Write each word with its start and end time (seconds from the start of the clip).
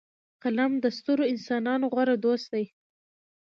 قلم 0.43 0.71
د 0.83 0.85
سترو 0.97 1.23
انسانانو 1.33 1.85
غوره 1.93 2.15
دوست 2.25 2.47
دی 2.53 2.65